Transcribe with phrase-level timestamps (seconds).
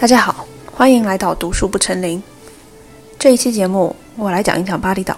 [0.00, 2.22] 大家好，欢迎来到读书不成林。
[3.18, 5.14] 这一期节目，我来讲一讲巴厘岛。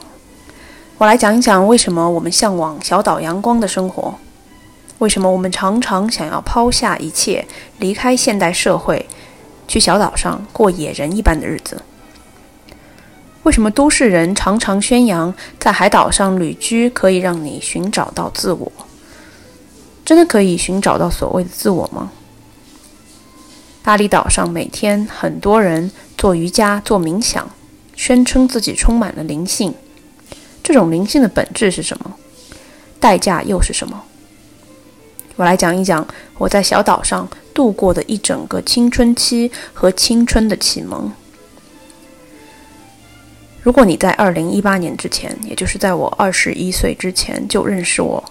[0.98, 4.16] 我来讲一讲为什么我们向往小岛阳光的生活，
[4.98, 7.46] 为什么我们常常想要抛下一切，
[7.78, 9.06] 离开现代社会，
[9.68, 11.80] 去小岛上过野人一般的日子。
[13.44, 18.72] 为什么都市人常常宣扬在海岛上旅居可以让你寻找到自我？
[20.04, 22.10] 真的可以寻找到所谓的自我吗？
[23.84, 27.50] 巴厘岛上每天很多人做瑜伽、做冥想，
[27.96, 29.74] 宣称自己充满了灵性。
[30.62, 32.14] 这种灵性的本质是什么？
[33.00, 34.00] 代价又是什么？
[35.34, 36.06] 我来讲一讲
[36.38, 41.10] 我在小岛上度过的一整个青春期和青春的启蒙。
[43.64, 48.22] 如果你在二零一八年之前，也就是在我二十一岁之前就认识我，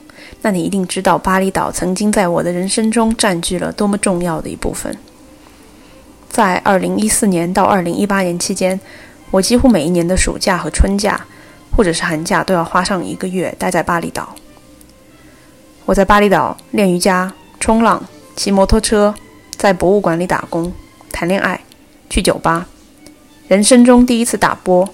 [0.41, 4.97] 那你一定知道巴厘岛曾经在我的人生中占据了多么重要的一部分。
[6.31, 8.79] 在二零一四年到二零一八年期间，
[9.31, 11.19] 我几乎每一年的暑假和春假，
[11.75, 14.33] 或者是寒假，都要花上一个月待在巴厘岛。
[15.85, 18.01] 我在巴厘岛练瑜伽、冲浪、
[18.37, 19.13] 骑摩托车，
[19.57, 20.71] 在博物馆里打工、
[21.11, 21.59] 谈恋爱、
[22.09, 22.65] 去酒吧，
[23.49, 24.87] 人生中第一次打波。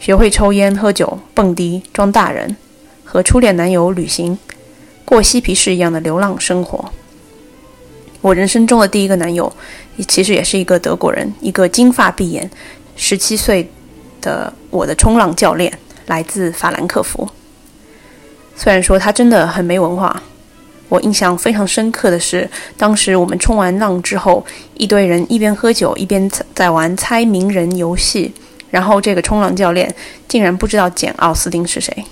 [0.00, 2.56] 学会抽烟、喝酒、蹦迪、装大人，
[3.04, 4.38] 和初恋男友旅行，
[5.04, 6.90] 过嬉皮士一样的流浪生活。
[8.20, 9.52] 我人生中的第一个男友，
[10.02, 12.50] 其实也是一个德国人，一个金发碧眼、
[12.96, 13.70] 十七岁
[14.20, 15.72] 的我的冲浪教练，
[16.06, 17.28] 来自法兰克福。
[18.56, 20.22] 虽然说他真的很没文化，
[20.88, 28.32] 我印象非常深刻的是，当时我们冲完浪之后，一堆人一边喝酒一边在玩猜名人游戏。
[28.70, 29.94] 然后这个冲浪教练
[30.26, 32.04] 竟然不知道简·奥斯汀是谁。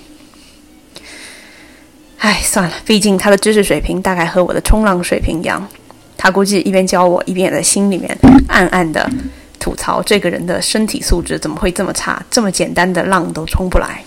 [2.19, 5.69] 唉，算了，毕竟他的知识水平大概和我的冲浪水平一样。
[6.17, 8.17] 他估计一边教我，一边也在心里面
[8.49, 9.11] 暗暗的
[9.59, 14.05] 吐槽这个人的身体素质怎么会这么差，这么简单的浪都冲不来。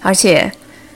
[0.00, 0.52] 而且，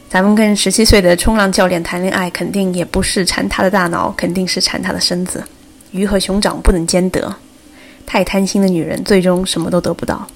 [0.09, 5.43] 咱们跟十七岁的冲浪教练谈恋爱，肯定也不是馋他的大脑，肯定是馋他的身子。
[5.93, 7.35] 鱼和熊掌不能兼得。
[8.05, 10.27] 太贪心的女人，最终什么都得不到。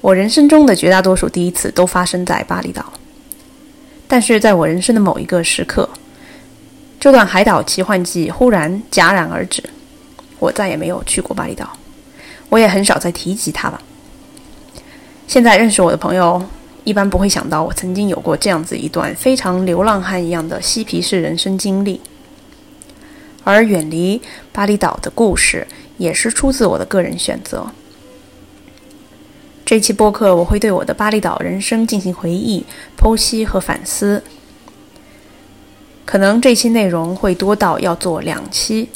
[0.00, 2.92] 我人生中的绝大多数第一次都发生在巴厘岛，
[4.06, 5.88] 但是在我人生的某一个时刻，
[7.00, 9.62] 这段海岛奇幻记忽然戛然而止，
[10.38, 11.68] 我再也没有去过巴厘岛，
[12.48, 13.80] 我也很少再提及它了。
[15.26, 16.42] 现在认识我的朋友，
[16.84, 22.00] 一般不会想到我曾经有过这样子一段非常流浪汉一样的嬉皮士人生经历，
[23.44, 24.20] 而远离
[24.52, 25.66] 巴厘岛的故事。
[25.98, 27.66] 也是出自我的个人选择。
[29.64, 32.64] 这期播客我会对我的巴厘岛人生进行回忆、
[32.96, 34.22] 剖析和反思。
[36.08, 38.88] 可能这期内容会多到要做两期。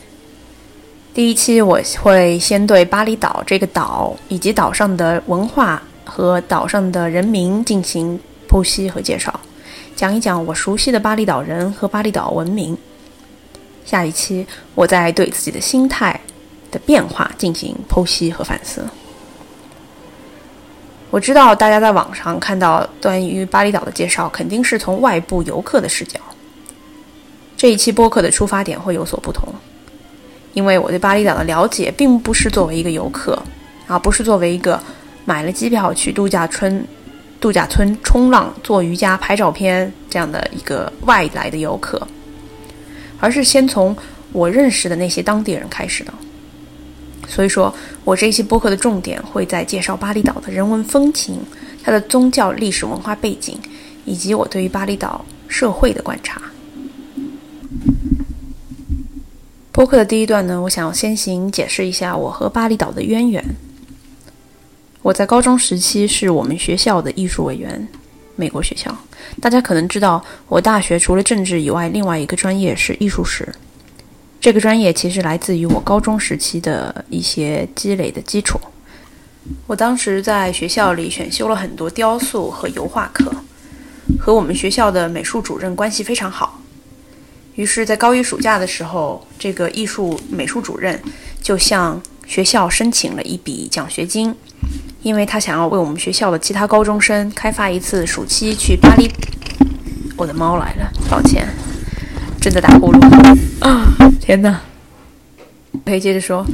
[1.13, 8.19] 第一期我会先对巴厘岛这个岛以及岛上的文化和岛上的人民进行
[8.49, 9.39] 剖析和介绍，
[9.95, 12.75] 讲一讲我熟悉的巴厘岛人和巴厘岛文明。
[13.85, 16.19] 下一期我再对自己的心态。
[16.71, 18.83] 的变化进行剖析和反思。
[21.11, 26.19] 我知道大家在网上看到关于巴厘岛的介绍，肯定是从外部游客的视角。
[27.63, 29.55] 这一期播客的出发点会有所不同，
[30.53, 33.41] 因为我对巴厘岛的了解并不是作为一个游客，
[33.87, 34.83] 而不是作为一个
[35.25, 36.85] 买了机票去度假村、
[37.41, 42.05] 度假村冲浪、做瑜伽、拍照片这样的一个外来的游客，
[43.21, 43.97] 而是先从
[44.33, 46.13] 我认识的那些当地人开始的。
[47.29, 51.39] 所以说，我这一期播客的重点会在介绍巴厘岛的人文风情、
[51.85, 53.57] 它的宗教历史文化背景，
[54.05, 56.43] 以及我对于巴厘岛社会的观察。
[59.73, 63.43] 播客的第一段呢，我想先行解释一下我和巴厘岛的渊源。
[65.01, 67.89] 我在高中时期是我们学校的艺术委员，
[68.37, 68.95] 美国学校。
[69.41, 73.51] 大家可能知道，我大学除了政治以外，另外一个专业是艺术史。
[74.43, 78.61] 这个专业其实来自于我高中时期的一些积累的基础。
[79.67, 83.35] 我当时在学校里选修了很多雕塑和油画课，
[84.21, 86.62] 和我们学校的美术主任关系非常好。
[87.55, 91.01] 于是，在高一暑假的时候，这个艺术美术主任
[91.43, 94.35] 就向学校申请了一笔奖学金，
[95.03, 99.11] 因为他想要为我们学校的其他高中生开发一次暑期去巴黎。
[100.17, 101.47] 我的猫来了，抱歉。
[102.41, 102.99] 正在打呼噜
[103.61, 103.95] 啊！
[104.21, 104.61] 天哪！
[105.85, 106.45] 可以接着说，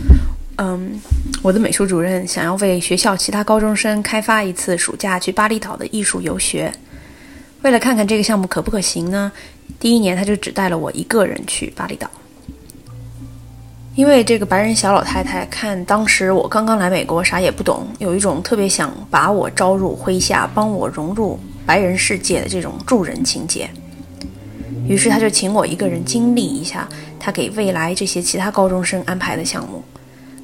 [0.56, 1.00] 嗯，
[1.42, 6.72] 我的美术主任想要为学校其他高中生开发一次暑假去巴厘岛的艺术游学。
[7.62, 9.32] 为了看看这个项目可不可行呢，
[9.78, 12.10] 第一年他就只带了我一个人去巴厘岛。
[13.94, 21.36] 因为这个白人小老太太看当时我刚刚来美国，啥也不懂，有一种特别想把我招入麾下，帮我融入
[21.66, 23.68] 白人世界的这种助人情节。
[24.86, 26.88] 于是他就请我一个人经历一下
[27.18, 29.82] 他给未来这些其他高中生安排的项目，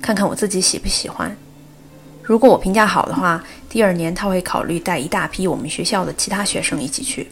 [0.02, 1.36] 看看我自己喜不喜欢。
[2.22, 3.44] 如果我评价好的话，
[3.74, 7.28] 第二年他会考虑带一大批我们学校的其他学生一起去。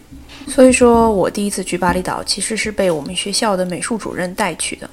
[0.49, 4.91] 所以说我第一次去巴厘岛其实是被我们学校的美术主任带去的。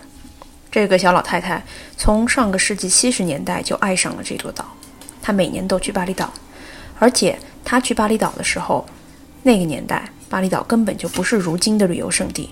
[0.72, 1.64] 这个小老太太
[1.98, 4.64] 从上个世纪七十年代就爱上了这座岛，
[5.24, 6.32] 她每年都去巴厘岛，
[7.00, 7.36] 而且
[7.66, 8.86] 她去巴厘岛的时候，
[9.42, 12.52] 那个年代巴厘岛根本就不是如今的旅游胜地。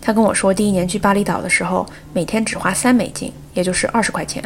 [0.00, 4.40] 她跟我说，第一年去巴厘岛的时候，每天只花三美金，也就是二十块钱，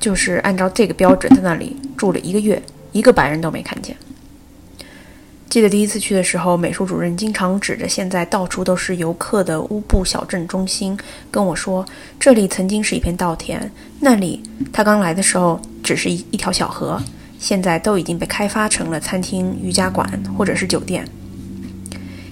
[0.00, 2.62] 就是按照这个标准在那里住了一个月，
[2.92, 3.96] 一个白人都没看见。
[5.48, 10.96] 记得第一次去的时候，美术主任经常指着现在到处都是游客的乌布小镇中心
[11.30, 11.84] 跟我说
[12.20, 17.00] ：“这里曾经是一片稻田，那里他刚来的时候只是一一条小河，
[17.38, 20.06] 现在都已经被开发成了餐厅、瑜伽馆
[20.36, 21.08] 或者是酒店。”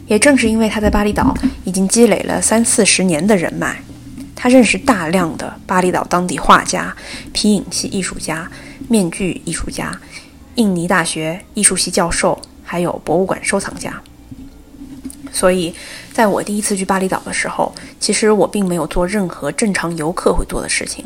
[0.06, 1.34] 也正是因为他在巴厘岛
[1.64, 3.76] 已经积累了三四十年的人脉，
[4.37, 6.94] 他认识大量的巴厘岛当地画家、
[7.33, 8.49] 皮影戏艺术家、
[8.88, 9.99] 面具艺术家、
[10.55, 12.41] 印尼大学艺术系教授。
[12.69, 14.03] 还有博物馆收藏家，
[15.31, 15.73] 所以
[16.12, 21.05] 在我第一次去巴厘岛的时候，其实我并没有做任何正常游客会做的事情。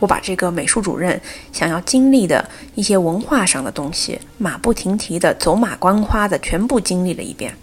[0.00, 1.20] 我把这个美术主任
[1.52, 7.56] 想要经历的一些文化上的东西，马不停蹄的、走马观花的全部经历了一遍。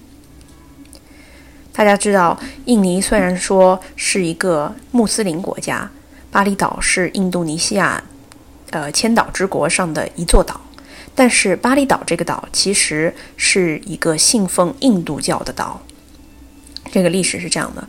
[1.76, 5.92] 大家知道，印尼虽然说是一个穆斯林国家，
[6.32, 8.02] 巴厘岛是印度尼西亚，
[8.70, 10.62] 呃，千岛之国上的一座岛。
[11.14, 15.82] 但是巴厘岛这个岛其实是一个信奉印度教的岛。
[16.94, 17.86] 这个历史是这样的：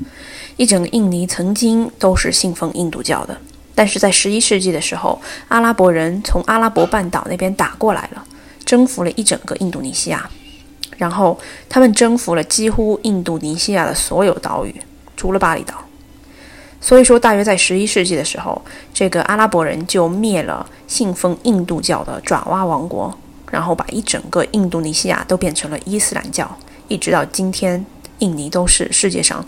[0.56, 3.38] 一整个印尼曾经都是信奉印度教的，
[3.72, 8.24] 但是在十一世纪的时候，阿拉伯人从阿拉伯半岛那边打过来了，
[8.64, 10.28] 征服了一整个印度尼西亚，
[10.96, 11.38] 然后
[11.68, 14.74] 他们征服了几乎印度尼西亚的所有岛屿，
[15.16, 15.74] 除了巴厘岛。
[16.80, 18.60] 所以说，大约在十一世纪的时候，
[18.94, 23.12] 这个阿拉伯人就灭了信奉印度教的爪哇王国，
[23.50, 26.56] 然后把一整个印度尼西亚都变成了伊斯兰教，
[26.86, 27.84] 一直到今天，
[28.18, 29.44] 印尼都是世界上，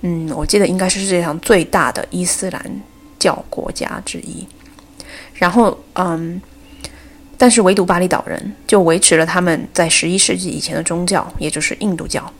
[0.00, 2.82] 嗯，我记得应该是世界上最大的伊斯兰
[3.18, 4.44] 教国家之一。
[5.34, 6.40] 然后，嗯，
[7.38, 12.30] 但是唯独巴厘岛人就维持了他们在十一世纪以前的宗教，也就是印度教，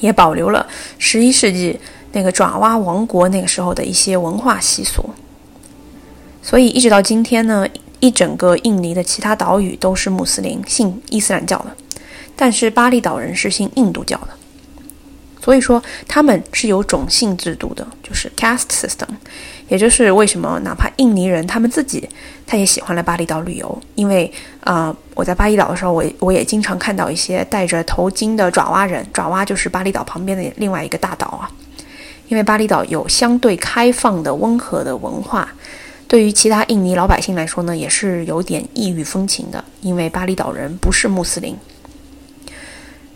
[0.00, 0.66] 也保留了
[0.98, 1.80] 十一世纪。
[2.12, 5.10] 那个爪哇王国那个时候的一些文化习俗，
[6.40, 7.66] 所以一直到今天呢，
[8.00, 11.76] 一整个印尼的其他岛屿都是穆斯林信伊斯兰教的，
[12.34, 14.28] 但是巴厘岛人是信印度教的，
[15.46, 19.06] 所以说他们是有种姓制度的，就是 caste system，
[19.68, 22.08] 也就是为什么哪怕印尼人他们自己
[22.44, 24.28] 他也喜欢来巴厘岛旅游，因为
[24.64, 31.48] 啊，我在巴厘岛的时候，我我也经常看到一些戴着头巾的爪哇人，爪哇就是巴厘岛旁边的另外一个大岛啊。
[32.26, 35.48] 因为巴厘岛有相对开放的温和的文化，
[36.08, 39.62] 对于其他印尼老百姓来说呢，也是有点异域风情的。
[39.80, 41.56] 因为巴厘岛人不是穆斯林，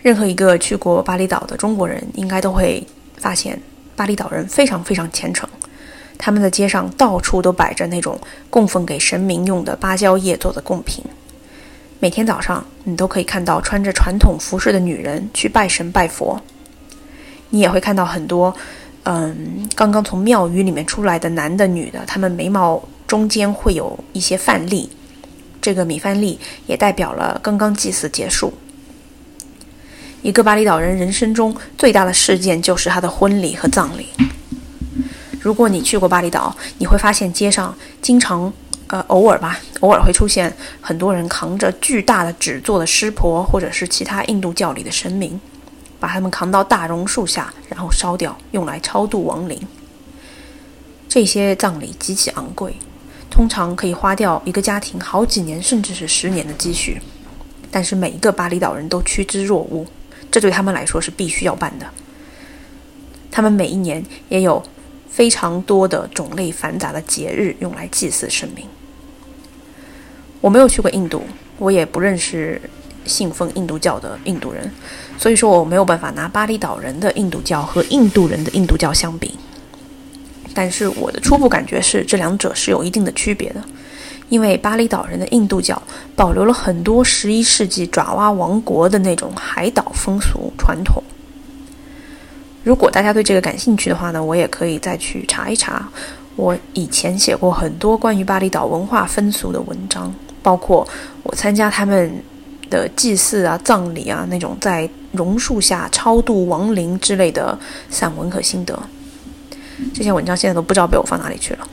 [0.03, 3.61] 任何一个去过巴厘岛的中国人应该都会发现，
[3.95, 5.49] 巴厘岛人非常非常虔诚。
[6.17, 8.19] 他们的街上到处都摆着那种
[8.51, 11.05] 供奉给神明用的芭蕉叶做的贡品，
[11.99, 16.39] 每天早上你都可以看到穿着传统服饰的女人去拜神拜佛，
[17.49, 18.55] 你也会看到很多。
[19.05, 24.91] 嗯，刚刚从庙宇里面出来的男的、女的，他们眉毛中间会有一些饭粒，
[25.61, 28.53] 这个米饭粒也代表了刚刚祭祀结束。
[30.23, 34.07] 一个巴厘岛人人生中最大的事件就是他的婚礼和葬礼。
[35.41, 38.53] 如果你去过巴厘岛，你会发现街上经常，
[38.89, 45.41] 呃，偶尔吧，偶尔会出现很多人扛着巨大的纸做的湿婆，或者是其他印度教里的神明。
[45.99, 49.61] 把他们扛到大榕树下，然后烧掉，用来超度亡灵。
[51.07, 52.75] 这些葬礼极其昂贵，
[53.31, 56.99] 通常可以花掉一个家庭好几年，甚至是十年的积蓄。
[57.71, 59.87] 但是每一个巴厘岛人都趋之若鹜，
[60.31, 61.87] 这对他们来说是必须要办的。
[63.31, 64.63] 他们每一年也有
[65.09, 68.67] 非常多的种类繁杂的节日用来祭祀神明。
[70.41, 71.23] 我没有去过印度，
[71.59, 72.61] 我也不认识。
[73.07, 74.71] 信奉印度教的印度人，
[75.19, 79.35] 所以说我没有办法拿巴厘岛人的印度教和印度人的印度教相比。
[80.55, 83.65] 但是我的初步感觉是，这两者是有一定的区别的，
[84.31, 85.81] 因为巴厘岛人的印度教
[86.17, 91.03] 保留了很多十一世纪爪哇王国的那种海岛风俗传统。
[92.63, 95.87] 如果大家对这个感兴趣的话呢，我也可以再去查一查。
[96.37, 100.87] 我以前写过很多关于巴厘岛文化风俗的文章，包括
[101.23, 102.11] 我参加他们
[102.71, 107.59] 的祭祀啊、葬礼啊那种在榕树下超度亡灵之类的
[107.91, 108.79] 散文和心得。
[109.93, 111.67] 这些文章现在都不知道被我放哪里去了。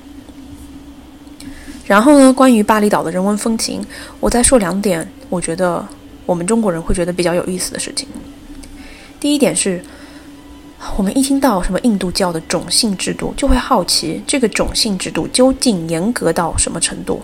[1.88, 3.82] 然后呢，关于巴厘岛的人文风情，
[4.20, 5.84] 我再说两点，我觉得
[6.26, 8.08] 我们中国人会觉得比较有意思的事情。
[9.20, 9.82] 第一点是。
[10.96, 17.20] 我们一听到什么印度教的种姓制度，就会好奇这个种姓制度究竟严格到什么程度？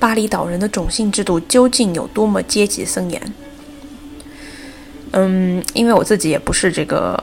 [0.00, 3.34] 巴厘岛人的种姓制度究竟有多么阶级森严？
[5.12, 7.16] 嗯，因为我自己也不是这个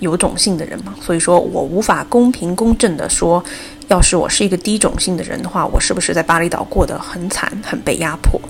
[0.00, 3.42] 有种姓的人嘛，所以说我无法公平公正的说，
[3.88, 8.40] 要是我是一个低种姓的人的话，我是不是在巴厘岛过得很惨、很被压迫？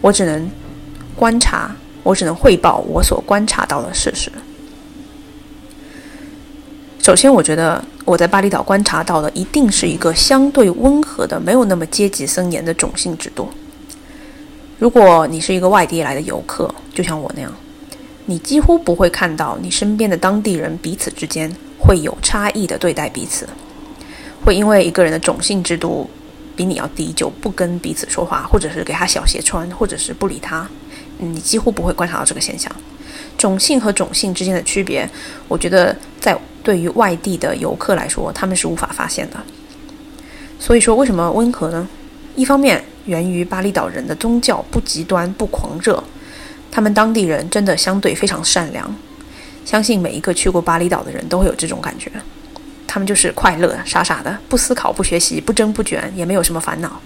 [0.00, 0.50] 我只能
[1.16, 4.30] 观察，我只能汇报我所观察到的事实。
[7.02, 13.48] 首先，我觉得我在巴厘岛观察到的一定是一个相对温和的、没有那么阶级森严的种姓制度。
[14.78, 17.52] 如果你是一个外地来的游客，就像我那样，
[18.28, 23.48] 你几乎不会看到你身边的当地人彼此之间会有差异的对待彼此，
[24.44, 26.08] 会因为一个人的种姓制度
[26.54, 30.68] 比你要低就不跟彼此说话，或者是给他小鞋穿，或者是不理他。
[31.16, 32.70] 你几乎不会观察到这个现象。
[33.38, 35.08] 种姓和种姓之间的区别，
[35.48, 36.38] 我觉得在。
[36.60, 39.36] 对于外地的游客来说，他们是无法发现的。
[40.58, 41.88] 所以说，为什么温和呢？
[42.36, 46.02] 一方面源于巴厘岛人的宗教不极端不狂热，
[46.70, 48.94] 他们当地人真的相对非常善良。
[49.64, 52.10] 相信每一个去过巴厘岛的人都会有这种感觉。
[52.86, 56.98] 他们就是快乐傻傻的，不思考不学习不争不卷，也没有什么烦恼，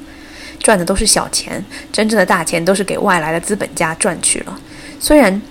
[0.61, 4.57] 赚的都是小钱，真正的大钱都是给外来的资本家赚去了。
[5.00, 5.42] 虽然，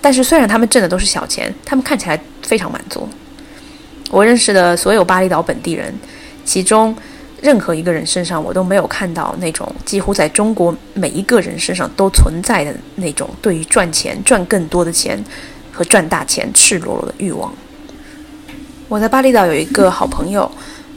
[0.00, 3.08] 但是虽然他们挣的都是小钱，他们看起来非常满足。
[4.12, 5.92] 我认识的所有巴厘岛本地人，
[6.44, 6.94] 其中
[7.42, 15.22] 任何一个人身上，我都没有看到那种几乎在中国每一个人身上都存在的那种对于赚钱、赚更多的钱
[15.72, 17.50] 和赚大钱赤裸裸的欲望。
[18.88, 20.50] 我在巴厘岛有一个好朋友，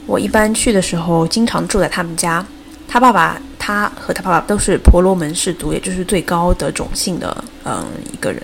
[0.04, 2.44] 我一般去的时候经常住在他们家。
[2.86, 8.42] 他爸爸，他和他爸爸都是婆罗门氏族，也就是最高的种姓的，嗯，一个人。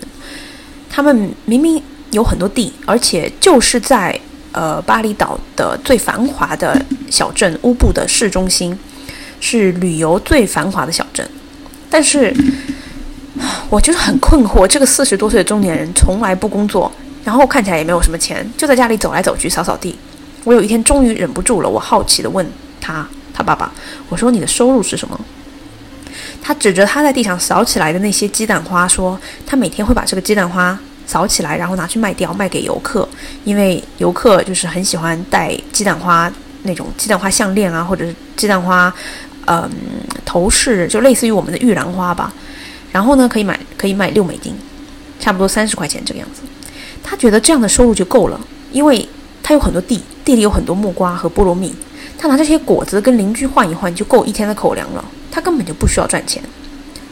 [0.88, 4.18] 他们明明有很多地，而且就是在。
[4.52, 8.76] 呃，巴厘岛的最繁华的小镇乌布的市中心，
[9.40, 11.28] 是旅游最繁华的小镇。
[11.88, 12.34] 但是，
[13.70, 16.90] 我就是很困惑，这个四十多岁的中年人从来不工作，
[17.24, 19.96] 然后看起来也没有什么钱，就在家里走来走去扫扫地。
[20.44, 22.44] 我有一天终于忍不住了，我好奇的问
[22.80, 23.72] 他，他爸爸，
[24.08, 25.20] 我说你的收入是什么？
[26.42, 30.78] 他指着他在地上扫起来的那些鸡蛋花说，他每天会把这个鸡蛋花。
[31.10, 33.08] 扫起来，然后拿去卖掉，卖给游客，
[33.42, 38.94] 因为游客就是很喜欢戴鸡蛋花那种鸡蛋花项链啊，或者是鸡蛋花，
[39.48, 39.68] 嗯，
[40.24, 42.32] 头饰，就类似于我们的玉兰花吧。
[42.92, 44.54] 然后呢，可以买，可以卖六美金，
[45.18, 46.42] 差不多三十块钱这个样子。
[47.02, 48.40] 他觉得这样的收入就够了，
[48.70, 49.08] 因为
[49.42, 51.74] 他有很多地，地里有很多木瓜和菠萝蜜，
[52.16, 55.04] 他拿这些果子跟邻居换一换，就够一天的口粮了。
[55.32, 56.40] 他根本就不需要赚钱，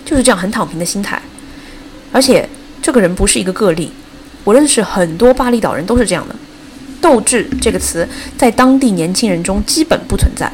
[0.05, 1.21] 就是这样很躺平的心态，
[2.13, 2.49] 而且。
[2.81, 3.91] 这个人不是一个个例，
[4.45, 6.35] 我认识很多巴厘岛人都是这样的。
[7.01, 8.07] 斗志这个词
[8.37, 10.51] 在当地年轻人中基本不存在，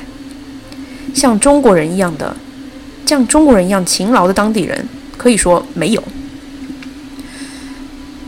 [1.15, 2.37] 像中国人一样的，
[3.07, 6.03] 像中国人一样勤劳的当地人可以说没有。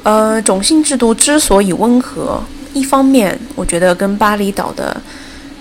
[0.03, 4.99] 呃，种姓制度之所以温和，一方面我觉得跟巴厘岛的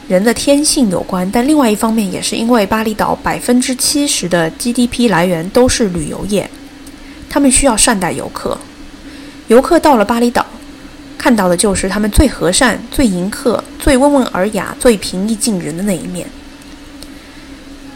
[0.08, 6.50] 人的天性有关，但另外一方面也是因为巴厘岛百分之七十的 GDP 来源都是旅游业。
[7.30, 8.58] 他们需要善待游客，
[9.48, 10.46] 游客到了巴厘岛，
[11.18, 16.28] 看到的就是他们最和善、最迎客、最温文尔雅、最平易近人的那一面。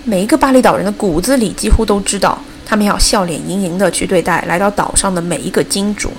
[0.04, 6.12] 每一个巴厘岛人的骨子里几乎都知道，他们要笑脸盈盈的去对待来到岛上的每一个金主，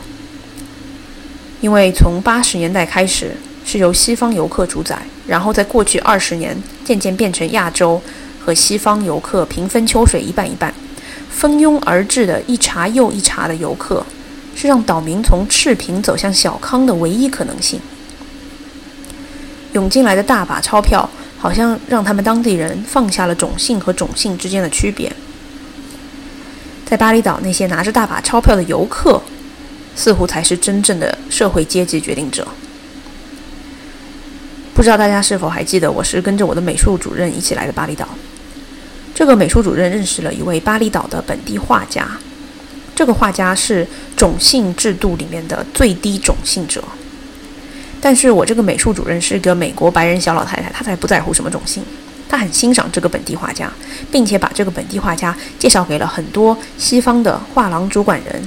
[1.61, 3.33] 因为从八十年代开始
[3.65, 8.01] 是由西方游客主宰，然后在过去二十年渐渐变成亚洲
[8.39, 10.73] 和西方游客平分秋水，一半一半。
[11.41, 14.05] 蜂拥而至的一茬又一茬的游客，
[14.55, 17.81] 是让岛民从赤贫走向小康的唯一可能性。
[19.73, 25.11] 涌进来的大把钞票，好像让他们当地人放下了种姓和种姓之间的区别。
[26.85, 29.23] 在巴厘岛，那些拿着大把钞票的游客，
[29.97, 32.47] 似乎才是真正的社会阶级决定者。
[34.75, 38.07] 不知道大家是否还记得，我是跟着我的美术主任一起来的巴厘岛。
[39.21, 42.09] 这个美术主任认识了一位巴厘岛的本地画家，
[42.95, 43.87] 这个画家是
[44.17, 46.83] 种姓制度里面的最低种姓者。
[48.01, 51.83] 但是我这个美术主任是个美国白人小老太太，她才不在乎什么种姓，
[52.31, 53.71] 她很欣赏这个本地画家，
[54.11, 58.43] 并且把这个本地画家介绍给了很多西方的画廊主管人，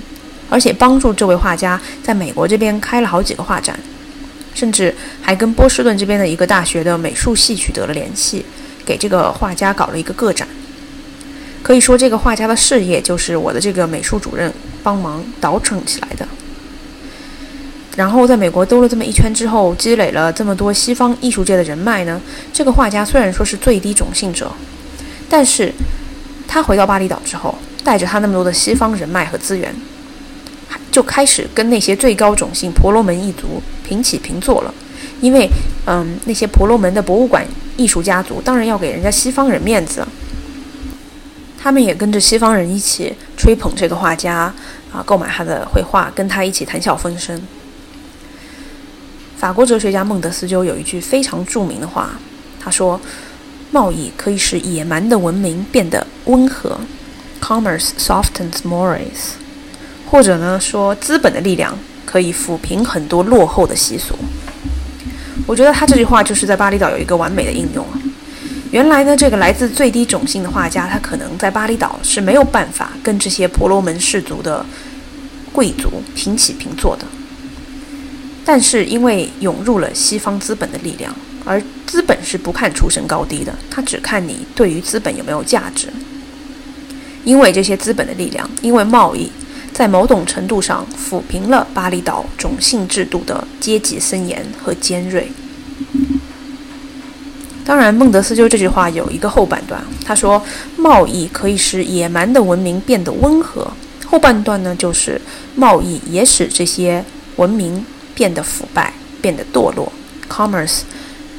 [0.50, 3.80] 而且帮助这位画家在美国这边开了好几个画展，
[4.56, 8.44] 甚至还跟波士顿这边的一个大学的美术系取得了联系，
[8.84, 10.48] 给这个画家搞了一个个展。
[11.64, 14.54] 可以说，这个画家的事业就是我的这个美术主任
[14.84, 16.28] 帮忙倒腾起来的。
[17.96, 22.20] 然后在美国兜了这么一圈之后，积累了这么多西方艺术界的人脉呢。
[22.52, 24.52] 这个画家虽然说是最低种姓者，
[25.30, 25.72] 但是
[26.48, 29.74] 他回到巴厘岛之后，带着他那么多的西方人脉和资源，
[30.92, 34.74] 就开始跟那些最高种姓婆罗门一族平起平坐了。
[35.22, 35.48] 因为，
[35.86, 37.46] 嗯，那些婆罗门的博物馆
[37.78, 40.06] 艺术家族当然要给人家西方人面子，
[41.64, 44.54] 他们也跟着西方人一起吹捧这个画家
[44.92, 47.42] 啊，购买他的绘画，跟他一起谈笑风生。
[49.38, 52.20] 法国哲学家孟德斯鸠有一句非常著名的话，
[52.60, 53.00] 他说
[53.72, 56.78] ：“贸易可以使野蛮的文明变得温和
[57.42, 59.38] ，commerce softens mores。”
[60.12, 61.74] 或者呢，说资本的力量
[62.06, 64.14] 可以抚平很多落后的习俗。
[65.48, 67.86] 我觉得他这句话就是在巴厘岛有一个完美的应用。
[68.74, 74.66] 原来呢，这个来自最低种姓的画家，他可能在巴厘岛是没有办法跟这些婆罗门氏族的
[75.52, 77.06] 贵族平起平坐的。
[78.44, 81.16] 但是因为涌入了西方资本的力量，
[81.46, 85.90] 而资本是不看出身高低的，它只看你对于资本有没有价值。
[87.24, 89.30] 因为这些资本的力量，因为贸易，
[89.72, 95.32] 在某种程度上抚平了巴厘岛种姓制度的阶级森严和尖锐。
[97.66, 100.42] 当然，孟德斯鸠这句话有一个后半段，他说
[100.78, 103.68] ：“贸易可以使野蛮的文明变得温和。”
[104.06, 105.20] 后半段呢，就是
[105.56, 107.04] 贸易也使这些
[107.38, 107.86] 文明。
[108.16, 108.94] 变得腐败，
[109.24, 109.92] 变得堕落。
[110.30, 110.82] Commerce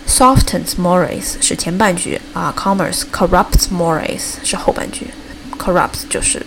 [0.08, 5.06] softens mores 是前半句啊，Commerce corrupts mores 是后半句。
[5.56, 6.44] Corrupts 就是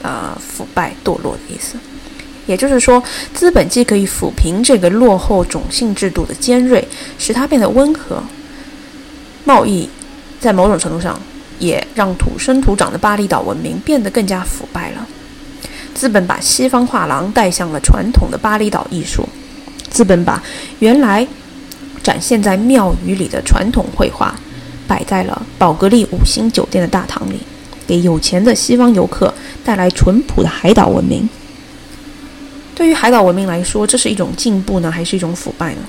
[0.00, 1.74] 呃腐败堕落的意思。
[2.46, 3.02] 也就是说，
[3.34, 6.86] 资本既可以抚平这个落后种姓制度的尖锐，
[7.18, 8.22] 使它变得温和；
[9.48, 9.88] 贸易
[10.38, 11.18] 在某种程度上
[11.58, 15.06] 也让土生土长的巴厘岛文明变得更加腐败了。
[15.94, 19.26] 资本把西方画廊带向了传统的巴厘岛艺术。
[19.88, 20.42] 资本把
[20.80, 21.26] 原来
[22.02, 24.38] 展现在庙宇里的传统绘画
[24.86, 27.40] 摆在了宝格丽五星酒店的大堂里，
[27.86, 29.32] 给有钱的西方游客
[29.64, 31.26] 带来淳朴的海岛文明。
[32.74, 35.80] 对于海岛文明来说，这是一种进步呢，还是一种腐败呢？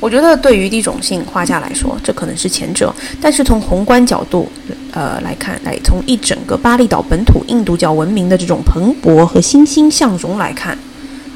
[0.00, 2.88] 我觉得，对于低种姓画家来说，这可能是前者；
[3.20, 4.50] 但是从宏观角度，
[4.92, 10.76] 呃来看，来从一整个巴厘岛本土印度教文明的这种蓬勃和欣欣向荣来看。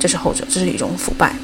[0.01, 1.35] 这是后者，这是一种腐败。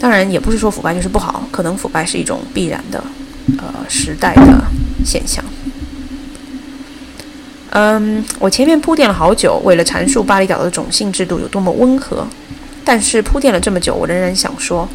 [0.00, 3.02] 当然，也不是说腐败就是不好，可能腐败是一种必然的，
[3.58, 4.64] 呃，时代的
[5.04, 5.44] 现象。
[7.70, 12.24] 嗯，我前面铺垫了好久，为了阐述巴厘岛的种姓制度有多么温和，
[12.84, 14.88] 但是铺垫了这么久，我仍然想说，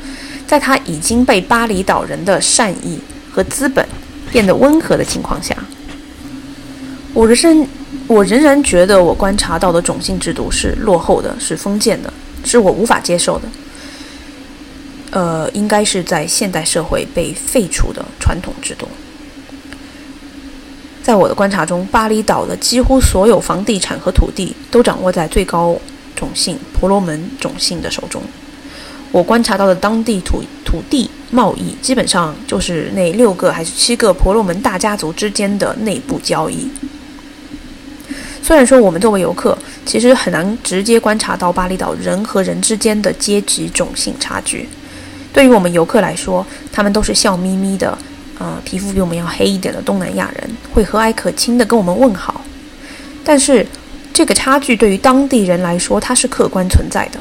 [0.49, 2.97] 在他已经被巴厘岛人的善意
[3.31, 3.87] 和资本
[4.31, 5.55] 变得温和的情况下，
[7.13, 7.67] 我的生。
[8.07, 12.11] 我仍然觉得我观察到的种姓制度是落后的，是封建的，
[12.43, 13.47] 是我无法接受的。
[15.11, 18.87] 呃，应该是在现代社会被废除的传统制度。
[21.03, 25.79] 在我的观察中，巴厘岛的几乎所有房地产和土地都掌握在最高
[26.15, 28.19] 种姓婆罗门种姓的手中。
[29.11, 36.69] 我观察到的当地土土地贸易，基本上就是那六个还是七个婆罗门大家族之间的内部交易。
[38.41, 44.67] 虽然说我们作为游客，其实很难直接观察到巴厘岛人和人之间的阶级种姓差距。
[45.31, 47.95] 对于我们游客来说，他们都是笑眯眯的，
[48.39, 52.41] 呃，皮肤比我们要黑一点的东南亚人，会和蔼可亲的跟我们问好。
[53.23, 53.65] 但是，
[54.11, 57.19] 这个差距对于当地人来说，它是客观存在的。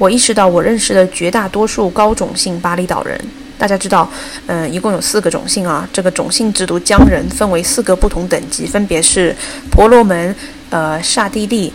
[0.00, 3.20] 我意识到，我认识的绝大多数高种姓巴厘岛人。
[3.58, 4.10] 大家知道，
[4.46, 5.86] 嗯，一共有四个种姓啊。
[5.92, 9.36] 这个种姓制度将人分为四个不同等级，分别是
[9.70, 10.34] 婆罗门、
[10.70, 11.70] 呃刹帝利、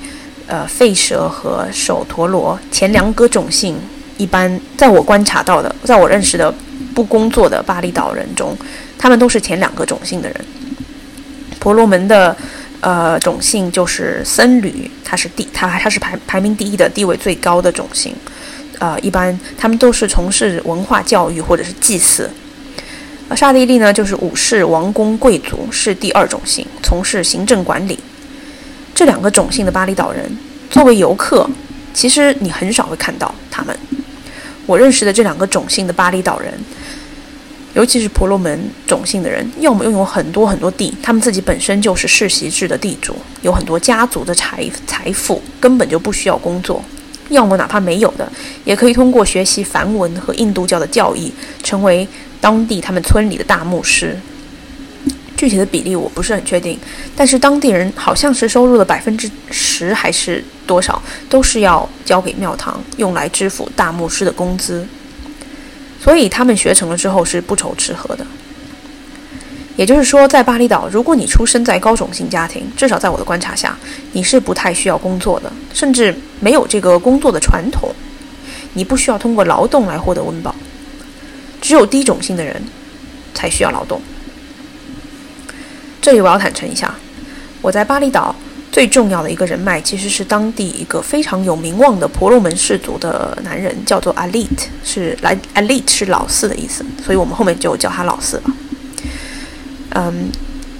[0.47, 2.59] 呃吠舍和首陀罗。
[2.71, 3.77] 前两个种姓，
[4.17, 6.51] 一般在我观察到的，在我认识的
[6.95, 8.57] 不工作的巴厘岛人中，
[8.97, 10.45] 他们都是前两个种姓的人。
[11.59, 12.35] 婆罗门的
[12.85, 18.15] 呃种姓就是僧侣，他是第他他是排排名第一的地位最高的种姓。
[18.77, 22.29] 呃，一般他们都是从事文化教育或者是祭祀。
[23.27, 27.97] 而刹帝利呢，就是武士、王公、贵族，是第二种姓，从事行政管理。
[28.93, 30.37] 这两个种姓的巴厘岛人，
[30.69, 31.49] 作为游客，
[31.91, 33.75] 其实你很少会看到他们。
[34.67, 36.53] 我认识的这两个种姓的巴厘岛人，
[37.75, 38.57] 尤其是婆罗门
[38.87, 46.81] 种姓的人，要么拥有很多很多地，他们自己本身就是世袭制的地主，有很多家族的财财富，根本就不需要工作；
[47.27, 48.31] 要么哪怕没有的，
[48.63, 51.29] 也可以通过学习梵文和印度教的教义，
[51.61, 52.07] 成为
[52.39, 54.17] 当地他们村里的大牧师。
[55.35, 56.79] 具体的比例我不是很确定，
[57.13, 64.87] 但是当地人好像是收入的百分之十还是多少，都是要交给庙堂，用来支付大牧师的工资。
[66.05, 68.23] 所以他们学成了之后是不愁吃喝的。
[69.75, 73.75] 也就是说，在巴厘岛，如果你出生在高种姓家庭，至少在我的观察下，
[74.11, 77.89] 你是不太需要工作的，甚至没有这个工作的传统。
[78.73, 80.53] 你不需要通过劳动来获得温饱，
[81.59, 82.61] 只有低种姓的人
[83.33, 83.99] 才需要劳动。
[86.03, 86.93] 这里我要坦诚一下，
[87.63, 88.35] 我在巴厘岛
[88.75, 94.49] 最重要的一个人脉，其实是当地一个非常有名望的婆罗门氏族的男人，叫做 Alit，
[94.83, 98.51] 是来 Alit 是老四的意思，所以我们后面就叫他老四吧。
[99.91, 100.29] 嗯，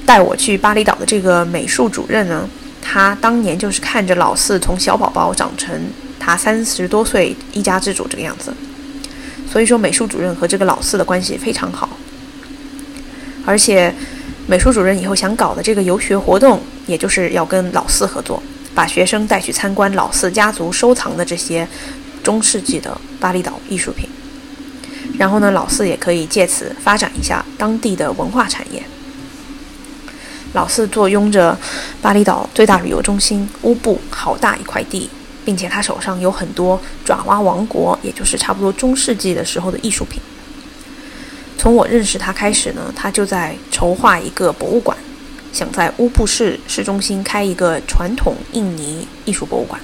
[0.06, 2.46] 带我去巴厘岛的这个美术主任呢，
[2.82, 5.74] 他当年就是看着老四从小宝宝长成
[6.20, 8.54] 他三十多岁一家之主这个样子，
[9.50, 11.90] 所以说美术主任和这个老四的关系非常好，
[13.46, 13.96] 而且。
[14.48, 18.42] 美术主任以后想搞的这个游学活动，也就是要跟老四合作，
[18.74, 21.68] 把学生带去参观老四家族收藏的这些
[22.24, 24.10] 中世纪的巴厘岛艺术品。
[25.18, 28.84] 然后呢，老四也可以借此发展一下当地的文化产业。
[30.54, 31.58] 老四坐拥着
[32.02, 35.10] 巴厘岛最大旅游中心乌布好大一块地，
[35.44, 40.22] 并且他手上有很多爪哇王国，也就是差不多中世纪的时候的艺术品。
[41.58, 44.98] 从我认识他开始呢，他就在筹划一个博物馆，
[45.56, 49.80] 想在乌布市市中心开一个传统印尼艺术博物馆。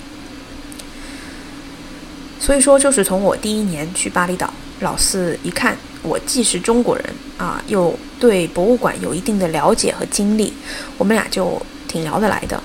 [2.41, 7.05] 所以说，就是从我第一年去巴厘岛，老四一看我既是中国人
[7.37, 10.51] 啊，又对博物馆有一定的了解和经历，
[10.97, 12.61] 我们俩就挺聊得来的。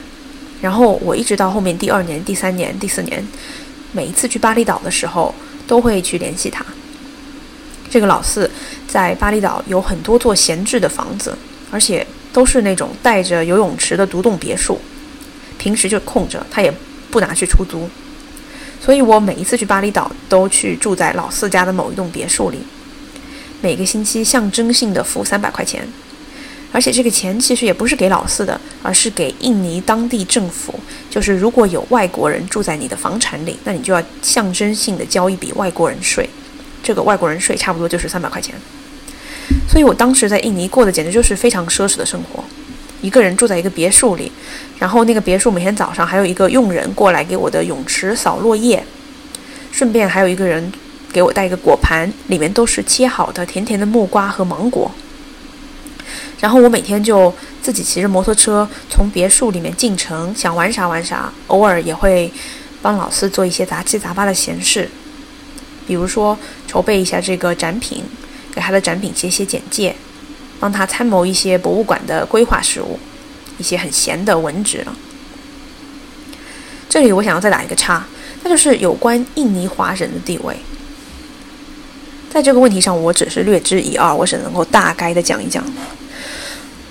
[0.61, 3.25] 然后我一直到后面第二年、第三年、第四年，
[3.93, 5.33] 每一次去巴厘岛的时候，
[5.69, 6.67] 都会去联系他。
[7.89, 8.51] 这个老四
[8.89, 11.37] 在巴厘岛有很多座闲置的房子，
[11.71, 12.05] 而且
[12.37, 14.79] 都是那种带着游泳池的独栋别墅，
[15.57, 16.71] 平时就空着，他也
[17.11, 17.89] 不拿去出租。
[18.79, 22.59] 所以我每一次去巴厘岛都去住在老四家的某一栋别墅里，
[23.63, 25.89] 每个星期象征性的付三百块钱，
[26.73, 30.79] 而且这个钱其实也不是给老四的，而是给印尼当地政府。
[31.09, 36.29] 就是如果有外国人住在你的房产里，那你就要象征性的交一笔外国人税。
[36.83, 38.55] 这个外国人税差不多就是三百块钱，
[39.69, 42.43] 所以我当时在印尼过的简直就是非常奢侈的生活，
[43.03, 44.31] 一个人住在一个别墅里，
[44.79, 48.85] 然后那个别墅每天早上还有一个佣人过来给我的泳池扫落叶，
[49.71, 50.73] 顺便还有一个人
[51.13, 54.91] 给我带一个果盘，里面都是切好的甜甜的木瓜和芒果，
[56.41, 57.33] 然后我每天就
[57.63, 62.33] 自己骑着摩托车从别墅里面进城，想玩啥玩啥，偶尔也会
[62.83, 64.89] 帮老四做一些杂七杂八的闲事。
[65.87, 68.03] 比如说，筹备一下这个展品，
[68.57, 69.95] 给他的展品写写简介，
[70.59, 72.99] 帮他参谋一些博物馆的规划事务，
[73.59, 74.97] 一些很闲的文职了。
[76.89, 78.07] 这里我想要再打一个叉，
[78.43, 80.57] 那就是有关印尼华人的地位。
[82.31, 85.63] 在这个问题上，我只是略知一二，我只能够大概的讲一讲。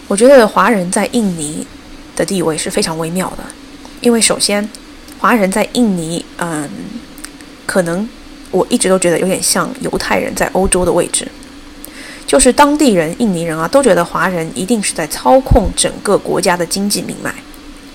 [0.07, 1.65] 我觉得华人在印尼
[2.15, 3.43] 的地位是非常微妙的，
[4.01, 4.69] 因为首先，
[5.17, 6.69] 华人在印尼，嗯，
[7.65, 8.07] 可能。
[8.51, 11.27] 我一直都觉得有点像犹太人在欧洲的位置，
[12.27, 17.33] 就是当地人、印尼人啊，都觉得华人一定是在操控整个国家的经济命脉。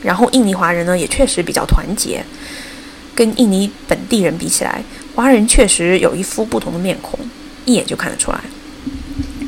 [0.02, 2.24] 然后印尼华人呢，也确实比较团结，
[3.14, 4.82] 跟印尼本地人比起来，
[5.14, 7.18] 华人确实有一副不同的面孔，
[7.66, 8.40] 一眼就看得出来，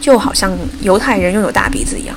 [0.00, 2.16] 就好像犹太人拥有大鼻子一样。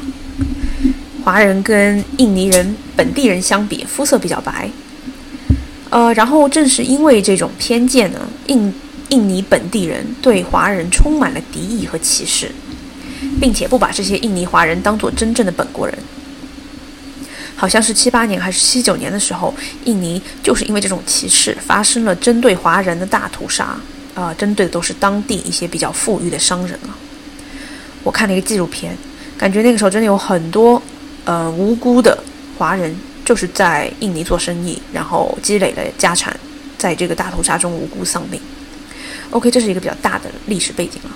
[1.24, 4.70] 华人跟印尼人本地人相比，肤色比较白。
[5.92, 8.74] 呃，然后正是因为这种偏见呢，印。
[9.10, 12.52] 印尼本地人对华人充满了敌意和歧视，
[13.40, 15.98] 并且不把这些印尼华人当做真正的本国人。
[17.58, 19.54] 好像是七八年还是七九年的时候，
[19.86, 23.78] 印尼就是因为这种歧视发生了针对华人的大屠杀，
[24.14, 26.92] 啊，针对的都是当地一些比较富裕的商人啊。
[28.04, 28.98] 我看了一个纪录片，
[29.38, 30.82] 感觉那个时候真的有很多
[31.24, 32.22] 呃无辜的
[32.58, 36.38] 华人就是在印尼做生意，然后积累了家产，
[36.78, 38.40] 在这个大屠杀中无辜丧命。
[39.36, 41.10] OK，这是一个比较大的历史背景了，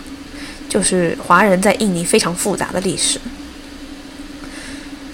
[0.68, 3.18] 就是华人在印尼非常复杂的历史。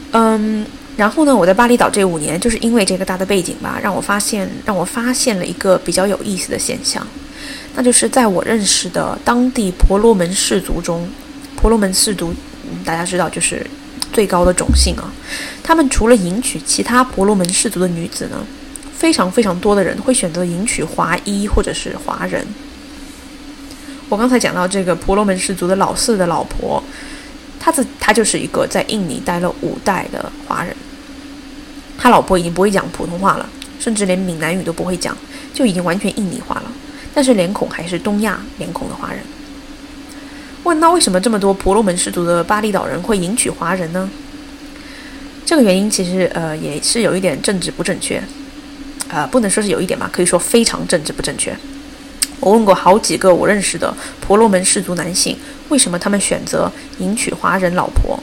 [0.09, 0.65] 嗯，
[0.97, 7.05] 然后呢，我在巴厘岛这五年，就是因为这个大的背景吧，让我发现，让我发现了一个比较有意思的现象，
[7.75, 11.07] 那就是在我认识的当地婆罗门氏族中，
[11.55, 12.33] 婆罗门氏族，
[12.83, 13.63] 大家知道就是
[14.11, 15.13] 最高的种姓啊。
[15.61, 18.43] 他们除了迎娶其他婆罗门氏族的女子呢，
[18.97, 22.43] 非常非常多的人会选择迎娶华裔或者是华人。
[24.07, 26.81] 我刚才讲到这个婆罗门氏族的老四的老婆，
[27.59, 30.75] 他自他就是一个在印尼待了五代的华人，
[31.97, 35.17] 他老婆已经不会讲普通话了，甚至连闽南语都不会讲，
[35.53, 36.71] 就已经完全印尼化了。
[37.13, 39.19] 但是脸孔还是东亚脸孔的华人。
[40.63, 44.09] 问那为什么这么多婆罗门氏族的巴厘岛人会迎娶华人呢？
[45.45, 48.21] 这个原因其实呃也是有一点政治不正确，
[49.09, 51.55] 呃不能说是有一点吧，可以说非常政治不正确。
[52.39, 55.37] 我问过好几个我认识的婆罗门氏族男性，
[55.69, 58.19] 为什么他们选择迎娶华人老婆？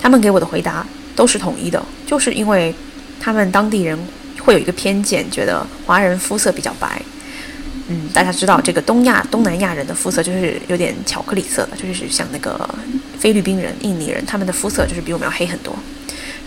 [0.00, 2.74] 他们给我的回答都是统一的，就是因为
[3.20, 3.98] 他们当地人
[4.40, 7.00] 会有一个偏见，觉得华人肤色比较白。
[7.88, 12.68] 嗯，大家知道这个东亚、东南亚人的肤色就是有点巧克力色的，就是像那个
[13.18, 15.74] 菲律宾人、印尼人，他们的肤色就是比我们要黑很多。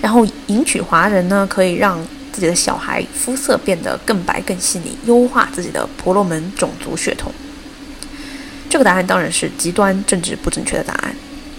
[0.01, 1.99] 然后迎娶华人呢，可以让
[2.31, 7.31] 自己的小孩肤色变得更白、更细腻，优化自己的婆罗门种族血统。
[8.69, 11.15] 这个答案当然是极端政治不正确的答案，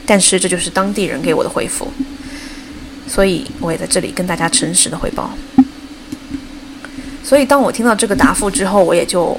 [0.07, 1.89] 但是这就是当地人给我的回复，
[3.07, 5.31] 所以我也在这里跟大家诚实的汇报。
[7.23, 9.39] 所以当我听到这个答复之后，我也就。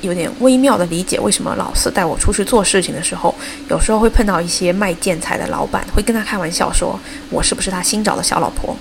[0.00, 3.34] 有点微妙的理解，为什么老四带我出去做事情的时候，
[3.70, 7.00] 有时候会碰到一些卖建材的老板，会跟他开玩笑说
[7.32, 8.76] ：“我是不是他新找的小老婆？”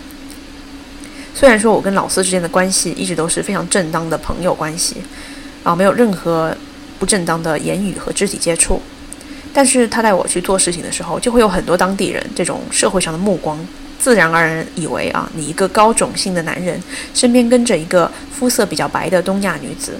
[1.43, 4.95] 虽然说我跟老四之间的关系一直都是非常正当的朋友关系，
[5.62, 6.56] 啊，没有任何
[6.97, 8.82] 不正当的言语和肢体接触，
[9.53, 13.60] 但是他带我去做事情的时候，就会有很多当地人这种社会上的目光，
[13.99, 16.82] 自然而然以为啊，你一个高种姓的男人
[17.13, 19.99] 身边跟着一个肤色比较白的东亚女子。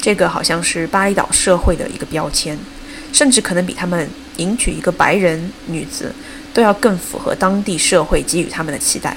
[0.00, 2.56] 这个好像是巴厘岛社会的一个标签，
[3.12, 6.14] 甚至可能比他们迎娶一个白人女子
[6.54, 9.16] 都要更符合当地社会给予他们的期待。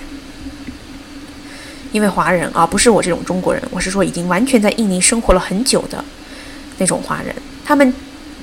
[1.93, 6.03] 因为华人啊，不是我这种中国人，我是说已经完全在印尼生活了很久的
[6.79, 7.93] 那种华人，他们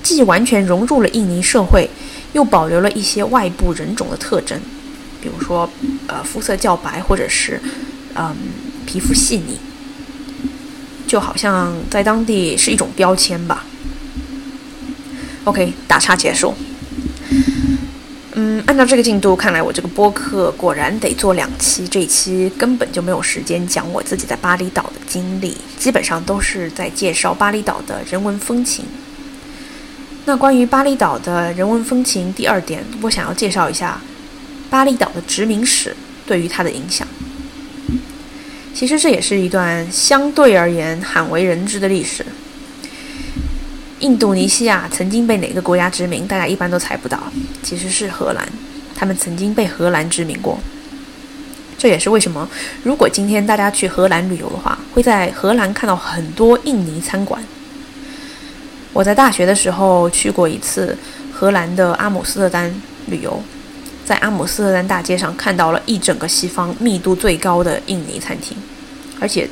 [0.03, 1.91] 既完全融入了印尼社会，
[2.33, 4.59] 又保留了一些外部人种的特征，
[5.21, 5.69] 比如说
[6.07, 7.61] 呃肤色较白，或者是
[8.15, 8.35] 嗯
[8.87, 9.59] 皮肤细腻。
[11.07, 13.67] 就好像在当地是一种标签吧。
[15.43, 16.55] OK，打岔结束。
[18.35, 21.88] 嗯，按照这个进度看来，我这个播客果然得做两期。
[21.88, 28.85] 这一期根本就没有时间讲我自己在巴厘岛的经历，基本上都是在介绍巴厘岛的人文风情。
[30.27, 34.01] 那关于巴厘岛的人文风情，第二点，我想要介绍一下
[34.69, 37.05] 巴厘岛的殖民史对于它的影响。
[38.73, 42.25] 其实这也是一段相对而言罕为人知的历史。
[44.01, 46.27] 印度尼西亚曾经被哪个国家殖民？
[46.27, 47.19] 大家一般都猜不到，
[47.63, 48.47] 其实是荷兰。
[48.95, 50.59] 他们曾经被荷兰殖民过。
[51.79, 52.49] 这也是为什么，
[52.83, 57.43] 如果今天大家去荷兰旅游的话，会在荷兰看到很多印尼餐馆。
[58.93, 60.97] 我在大学的时候去过一次
[61.33, 62.75] 荷兰的阿姆斯特丹
[63.07, 63.43] 旅游。
[64.05, 68.57] 在阿姆斯特丹大街上看到了一整个西方密度最高的印尼餐厅，
[69.21, 69.49] 而且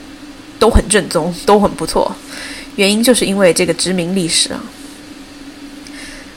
[0.58, 2.12] 都很正宗，都很不错。
[2.78, 4.60] 原因就是因为这个殖民历史啊。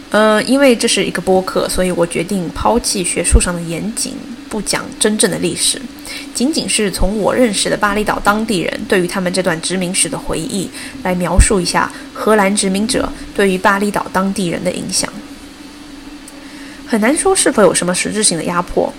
[0.09, 4.13] 呃，因为这是一个播客，所以我决定抛弃学术上的严谨，
[4.49, 5.79] 不讲真正的历史，
[6.33, 10.69] 仅仅是从我认识的巴厘岛当地人对于他们这段殖民史的回忆
[11.03, 15.07] 来描述一下荷兰殖民者对于巴厘岛当地人的影响。
[16.85, 18.91] 很难说是否有什么实质性的压迫，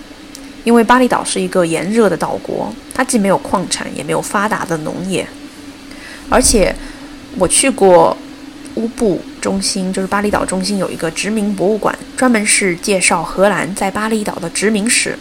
[0.64, 5.28] 因为巴厘岛是一个炎热的岛国，它既没有矿产，也没有发达的农业。
[6.30, 6.74] 而且
[7.38, 8.16] 我去过
[8.74, 15.18] 乌布中心，就是巴厘岛中心有一个殖民博物馆，专门是介绍荷兰在巴厘岛的殖民史。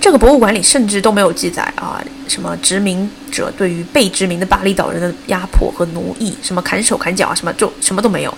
[0.00, 8.30] 这个博物馆里甚至都没有记载啊，什么殖民者对于被殖民的巴厘岛人的压迫和奴役，什么砍手砍脚啊，什么就什么都没有。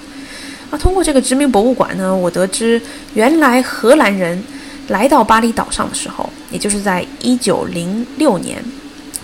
[0.71, 2.81] 啊，通过这个殖民博物馆呢，我得知
[3.15, 4.43] 原来荷兰人
[4.89, 8.63] 来到巴厘岛上的时候，也就是在一九零六年，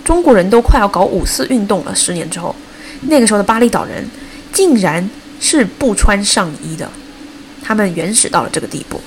[0.03, 2.55] 中国人都快要搞五四运动了，十年之后，
[3.01, 4.05] 那个时候的巴厘岛人
[4.51, 6.89] 竟然是不穿上衣的，
[7.63, 9.01] 他们原始到了这个地步。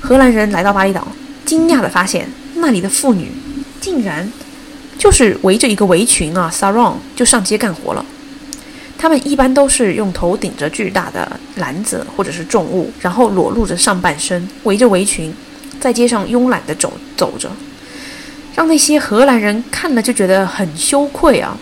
[0.00, 1.06] 荷兰人来到巴厘岛，
[1.44, 3.30] 惊讶地发现那里的妇女
[3.80, 4.30] 竟然
[4.98, 8.04] 就是围着一个围裙啊，sarong 就上街干活了。
[8.96, 15.32] 他们一般都是用头顶着巨大的篮子或者是重物，然后裸露着上半身，围着围裙，
[15.78, 17.48] 在街上慵懒地走走着，
[18.56, 21.56] 让那些荷兰人看了就觉得很羞愧啊。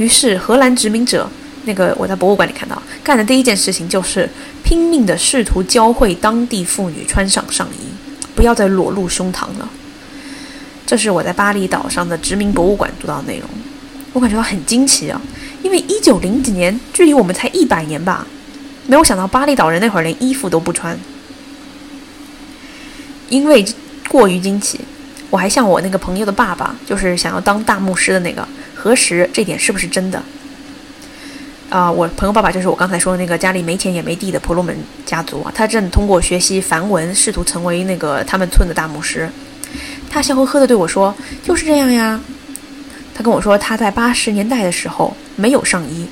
[0.00, 1.28] 于是荷兰殖民者，
[1.66, 4.26] 那个我在博物馆里看到，干的第一件事情就是
[4.64, 7.84] 拼命的试图教会当地妇女穿上上衣，
[8.34, 9.68] 不要再裸露胸膛了。
[10.86, 13.46] 这是我在巴厘岛上的殖民博物馆读到的内容，
[14.14, 15.20] 我感觉到很惊奇啊，
[15.62, 18.26] 因为一九零几年距离我们才一百年吧，
[18.86, 20.98] 没有想到巴厘岛人那会儿连衣服都不穿。
[23.28, 23.62] 因为
[24.08, 24.80] 过于惊奇，
[25.28, 28.48] 我还向我那个朋友的爸爸，就是想要当大牧师的那个，
[28.80, 30.22] 核实这点是不是真的。
[31.68, 39.30] 啊，我朋友爸爸就是我刚才说的那个家里没钱也没地的婆罗门家族啊，他正通过学习梵文，试图成为那个他们村的大牧师。
[40.08, 41.14] 他笑呵呵地对我说
[41.44, 42.18] ：“就是这样呀。”
[43.14, 46.06] 他跟我说他在八十年代的时候没有上衣，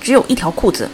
[0.00, 0.88] 只有一条裤子，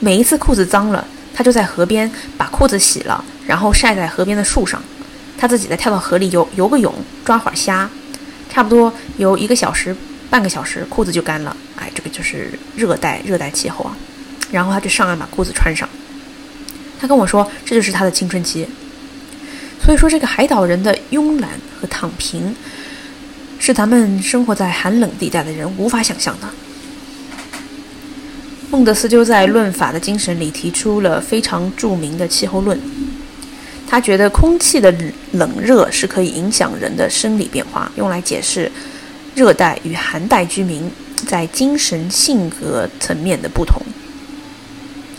[0.00, 3.22] 每一次裤子脏了，他就在河边把裤子洗了。
[3.46, 4.82] 然后晒在河边的树上，
[5.36, 6.92] 他自己再跳到河里游游个泳，
[7.24, 7.88] 抓会儿虾，
[8.50, 9.94] 差不多游一个小时、
[10.30, 11.56] 半个小时，裤子就干了。
[11.76, 13.96] 哎，这个就是热带热带气候啊。
[14.50, 15.88] 然后他就上岸把裤子穿上。
[17.00, 18.66] 他跟我说，这就是他的青春期。
[19.84, 22.54] 所以说，这个海岛人的慵懒和躺平，
[23.58, 26.48] 是咱们生活在寒冷地带的人无法想象的。
[28.70, 32.78] 孟德斯鸠在《论法的精神》里提出了非常著名的气候论。
[33.86, 34.94] 他觉得空气的
[35.32, 38.70] 冷热是可以影响人的生理变化，用来解释
[39.38, 40.90] 热带与寒带居民
[41.28, 43.80] 在精神性格层面的不同。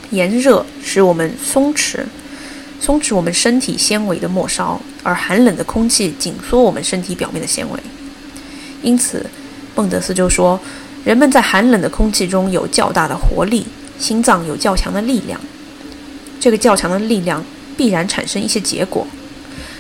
[0.10, 2.00] 炎热使我们松弛，
[2.82, 7.80] 松弛我们身体纤维的末梢，而寒冷的空气紧缩我们身体表面的纤维。
[8.84, 9.26] 因此，
[9.74, 10.60] 孟德斯鸠说，
[11.06, 13.66] 人们在寒冷的空气中有较大的活力，
[13.98, 15.40] 心脏有较强的力量。
[16.42, 17.42] 这个较强的力量。
[17.80, 19.08] 必然产生一些结果，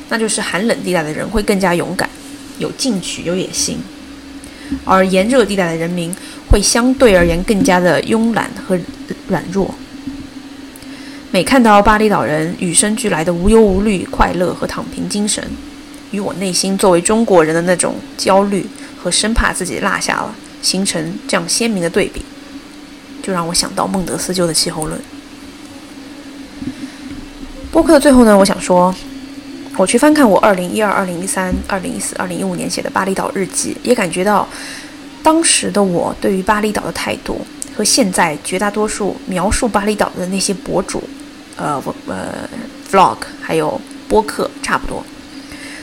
[0.08, 2.10] 那就是寒冷地带的人会更加勇敢、
[2.58, 3.78] 有进取、有野心，
[4.86, 6.14] 而炎热地带的人民
[6.50, 8.80] 会相对而言更加的慵懒和
[9.28, 9.74] 软弱。
[11.32, 15.44] 每看到巴厘岛人与生俱来的无忧无虑、快乐和躺平精神，
[16.12, 18.66] 与我内心作为中国人的那种焦虑
[18.98, 22.24] 和生怕自己落下了，形成这样鲜明的对比，
[23.22, 25.00] 就让我想到孟德斯鸠的气候论。
[27.72, 28.94] 播客的最后呢，我想说，
[29.80, 34.46] 我去翻看我二零一二、二零一三、二零一四、二零一五年写的巴厘岛日记，也感觉到
[35.24, 37.40] 当时的我对于巴厘岛的态度，
[37.74, 41.02] 和现在绝大多数描述巴厘岛的那些博主，
[41.56, 42.34] 呃，呃
[42.92, 45.02] ，vlog 还有播客差不多，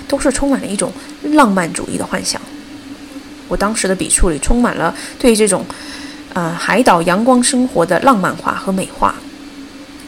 [0.06, 0.92] 都是充满了一种
[1.32, 2.38] 浪漫主义的幻想。
[3.48, 5.64] 我当时的笔触里充满了对这种，
[6.34, 9.14] 呃，海岛阳光生活的浪漫化和美化。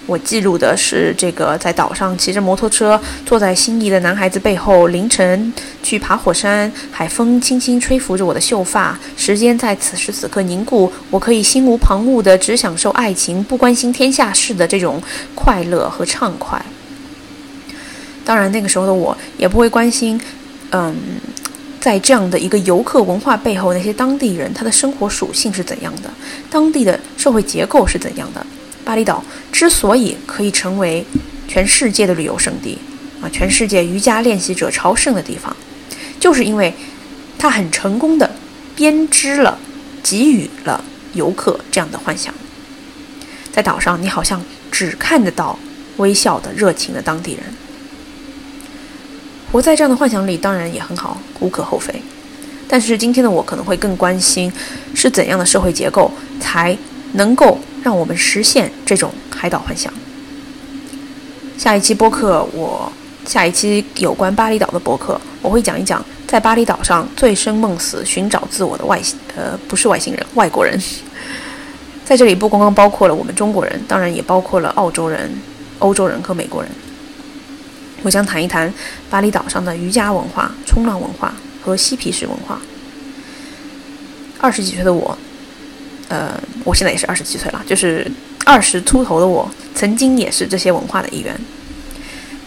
[0.09, 15.03] 我记录的是这个在岛上骑着摩托车，坐在心仪的男孩子背后，凌晨去爬火山，海风轻轻吹拂着我的秀发，时间在此时此刻凝固，我可以心无旁骛的只享受爱情，不关心天下事的这种
[15.35, 16.65] 快乐和畅快。
[18.25, 20.19] 当然，那个时候的我也不会关心，
[20.71, 20.97] 嗯，
[21.79, 26.09] 在这样的一个游客文化背后，那些当地人他的生活属性是怎样的，
[26.51, 28.47] 当地的社会结构是怎样的。
[28.89, 29.23] 巴厘岛
[29.53, 31.05] 之所以可以成为
[31.47, 32.79] 全世界的旅游胜地，
[33.21, 35.55] 啊，全世界瑜伽练习者朝圣的地方，
[36.19, 36.73] 就是因为
[37.39, 38.31] 它很成功的
[38.75, 39.59] 编织了、
[40.03, 42.33] 给予了游客这样的幻想。
[43.53, 45.59] 在岛上，你好像只看得到
[45.99, 47.43] 微笑的、热情的当地人。
[49.53, 51.95] 活在这样的幻想里，当然也很好，无可厚非。
[52.67, 54.51] 但是今天的我可能会更关心，
[54.95, 56.75] 是怎样的社会结构才
[57.13, 57.59] 能够。
[57.83, 59.93] 让我们实现这种海岛幻想。
[61.57, 62.93] 下一期播客，我
[63.27, 69.01] 下一期有关巴厘岛的播客，我会讲一讲在巴厘岛上醉生梦死寻找自我的外
[69.37, 70.81] 呃不是外星人外国人，
[72.05, 75.31] 在这里不光光包括了我们中国人，当然也包括了澳洲人、
[75.81, 76.71] 欧洲人和美国人。
[78.03, 78.73] 我将谈一谈
[79.11, 82.61] 巴厘岛上的瑜伽文化、冲浪文化和嬉皮士文化。
[84.39, 85.19] 二十几岁的我。
[86.09, 88.11] 呃，我现在也是二十七岁了，就是
[88.45, 91.39] 二十出头的我，曾经也是这些文化的一员。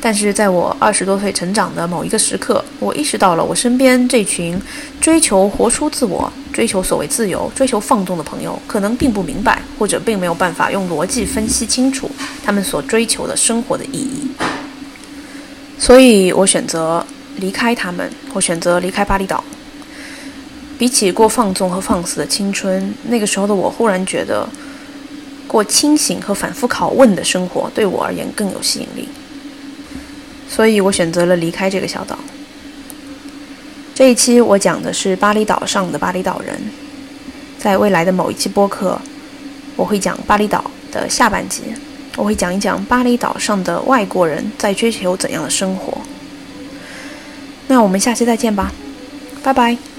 [0.04, 4.60] 但是在我二十多岁成长的某一个时刻，我意识到了我身边这群
[5.00, 12.10] 追求活出自我、追求所谓自由、追求放纵的朋友，可能并不明白，或者并没有办法用逻辑分析清楚
[12.44, 14.28] 他们所追求的生活的意义。
[15.78, 17.06] 所以我选择
[17.36, 19.44] 离开他们，我选择离开巴厘岛。
[20.82, 24.50] 比起过放纵和放肆的青春，那个时候的我忽然觉得，
[25.46, 29.08] 过清醒和反复拷问的生活对我而言更有吸引力。
[30.50, 32.18] 所以我选择了离开这个小岛。
[33.94, 36.60] 这一期我讲的是巴厘岛上的巴厘岛人，
[37.60, 39.00] 在未来的某一期播客，
[39.76, 41.62] 我会讲巴厘岛的下半集，
[42.18, 46.00] 我会讲一讲巴厘岛上的外国人在追求怎样的生活。
[47.68, 48.72] 那我们下期再见吧，
[49.44, 49.91] 拜拜。